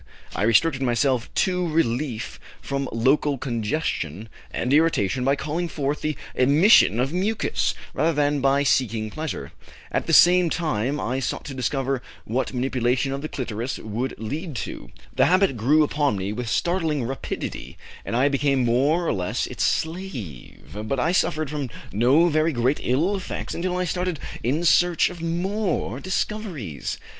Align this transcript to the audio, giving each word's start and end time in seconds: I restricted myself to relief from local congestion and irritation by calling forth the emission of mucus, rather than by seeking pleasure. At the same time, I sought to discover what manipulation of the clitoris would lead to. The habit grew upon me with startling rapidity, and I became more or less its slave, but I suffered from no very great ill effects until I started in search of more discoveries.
I 0.35 0.41
restricted 0.41 0.81
myself 0.81 1.31
to 1.35 1.67
relief 1.67 2.39
from 2.59 2.89
local 2.91 3.37
congestion 3.37 4.29
and 4.49 4.73
irritation 4.73 5.23
by 5.23 5.35
calling 5.35 5.67
forth 5.69 6.01
the 6.01 6.17
emission 6.33 6.99
of 6.99 7.13
mucus, 7.13 7.75
rather 7.93 8.11
than 8.11 8.41
by 8.41 8.63
seeking 8.63 9.11
pleasure. 9.11 9.51
At 9.91 10.07
the 10.07 10.13
same 10.13 10.49
time, 10.49 10.99
I 10.99 11.19
sought 11.19 11.45
to 11.45 11.53
discover 11.53 12.01
what 12.25 12.51
manipulation 12.51 13.11
of 13.11 13.21
the 13.21 13.29
clitoris 13.29 13.77
would 13.77 14.15
lead 14.17 14.55
to. 14.65 14.89
The 15.15 15.27
habit 15.27 15.55
grew 15.55 15.83
upon 15.83 16.17
me 16.17 16.33
with 16.33 16.49
startling 16.49 17.03
rapidity, 17.03 17.77
and 18.03 18.15
I 18.15 18.27
became 18.27 18.65
more 18.65 19.05
or 19.05 19.13
less 19.13 19.45
its 19.45 19.63
slave, 19.63 20.75
but 20.87 20.99
I 20.99 21.11
suffered 21.11 21.51
from 21.51 21.69
no 21.93 22.27
very 22.27 22.53
great 22.53 22.79
ill 22.81 23.15
effects 23.15 23.53
until 23.53 23.77
I 23.77 23.85
started 23.85 24.19
in 24.41 24.65
search 24.65 25.11
of 25.11 25.21
more 25.21 25.99
discoveries. 25.99 26.97